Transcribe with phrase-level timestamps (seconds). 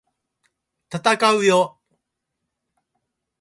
[0.89, 1.79] 闘うよ！！